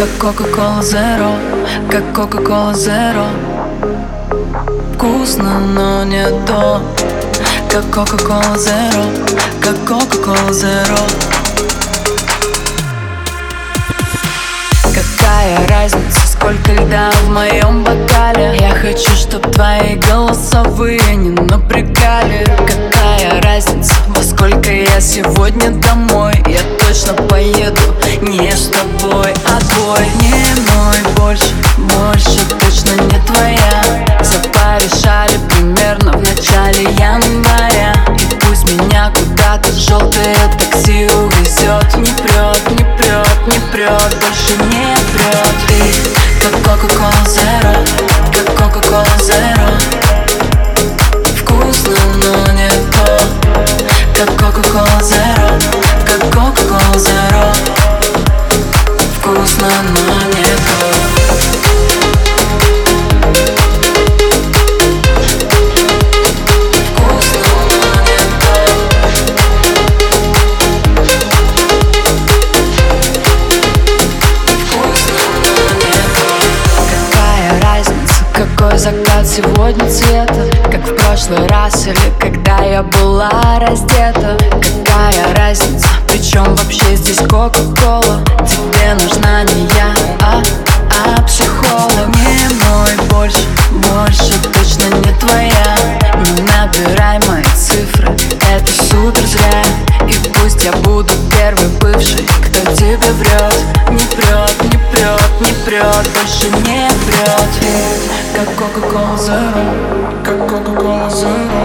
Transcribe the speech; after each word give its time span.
как 0.00 0.08
Coca-Cola 0.18 0.80
Zero, 0.80 1.30
как 1.90 2.02
Coca-Cola 2.14 2.72
Zero. 2.72 3.26
Вкусно, 4.94 5.60
но 5.60 6.04
не 6.04 6.24
то, 6.46 6.80
как 7.68 7.84
Coca-Cola 7.94 8.56
Zero, 8.56 9.04
как 9.60 9.76
Coca-Cola 9.86 10.52
Zero. 10.52 10.98
Какая 14.84 15.68
разница, 15.68 16.26
сколько 16.26 16.72
льда 16.72 17.10
в 17.26 17.28
моем 17.28 17.84
бокале? 17.84 18.56
Я 18.58 18.70
хочу, 18.70 19.10
чтоб 19.14 19.52
твои 19.52 19.96
голосовые 19.96 21.02
не 21.14 21.28
напрягали. 21.28 22.46
Какая 22.66 23.42
разница, 23.42 23.92
во 24.08 24.22
сколько 24.22 24.72
я 24.72 24.98
сегодня 24.98 25.68
домой? 25.72 26.42
Я 26.46 26.60
точно 26.78 27.12
поеду 27.28 27.82
мой 30.74 31.14
больше, 31.16 31.54
больше 31.78 32.44
точно 32.58 33.00
не 33.02 33.18
твоя. 33.26 34.06
Запорешали 34.22 35.38
примерно 35.48 36.12
в 36.12 36.22
начале 36.22 36.84
января. 36.84 37.94
И 38.18 38.34
пусть 38.46 38.70
меня 38.70 39.12
куда-то 39.14 39.72
желтое 39.72 40.36
такси 40.58 41.06
увезет 41.06 41.96
Не 41.96 42.12
прет, 42.22 42.70
не 42.70 42.84
прет, 42.96 43.46
не 43.46 43.58
прет, 43.72 44.14
больше 44.20 44.56
не 44.70 44.94
прет 45.12 45.54
Ты 45.66 46.40
как 46.40 46.54
Coca-Cola 46.66 47.59
какой 78.70 78.78
закат 78.78 79.26
сегодня 79.26 79.90
цвета. 79.90 80.46
Как 80.70 80.86
в 80.86 80.94
прошлый 80.94 81.44
раз 81.48 81.86
или 81.88 81.96
когда 82.20 82.58
я 82.58 82.82
была 82.84 83.58
раздета. 83.58 84.38
Какая 84.84 85.34
разница, 85.34 85.88
причем 86.06 86.44
вообще 86.54 86.94
здесь 86.94 87.18
Кока-Кола? 87.18 88.22
Тебе 88.46 88.94
нужна 88.94 89.42
не 89.42 89.62
я, 89.74 89.92
а, 90.22 90.42
а 90.90 91.22
психолог. 91.22 92.14
Не 92.14 92.48
мой 92.64 93.08
больше, 93.08 93.40
больше 93.88 94.34
точно 94.52 94.94
не 94.94 95.18
твоя. 95.18 95.76
Не 96.16 96.42
набирай 96.42 97.18
мои 97.28 97.44
цифры, 97.56 98.08
это 98.52 98.72
супер 98.84 99.26
зря. 99.26 99.64
И 100.06 100.14
пусть 100.28 100.64
я 100.64 100.72
буду 100.72 101.12
первый 101.30 101.68
бывший, 101.80 102.24
кто 102.44 102.72
тебе 102.74 102.98
врет 102.98 103.79
прет, 105.80 106.10
больше 106.14 106.50
не 106.66 106.88
прет 107.06 107.52
Как 108.34 108.48
Coca-Cola 108.56 109.16
Zero, 109.16 109.64
как 110.24 110.38
Coca-Cola 110.48 111.08
Zero. 111.08 111.62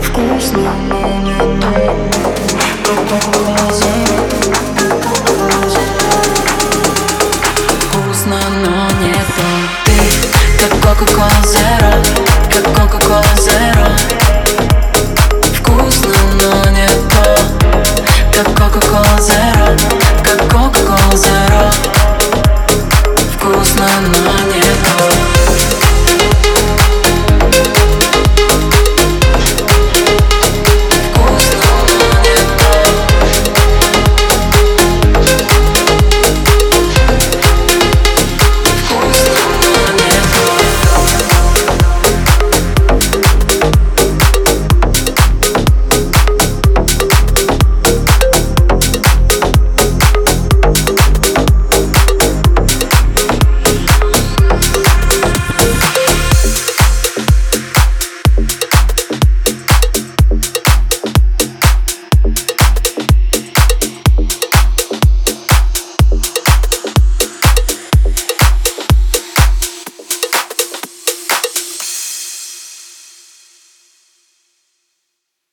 Вкусно, 0.00 0.70
но 0.88 1.00
не 1.20 1.34
то, 1.60 1.72
как 2.84 2.98
Coca-Cola 3.08 3.70
Zero 3.70 4.05